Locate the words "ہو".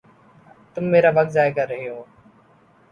1.89-2.03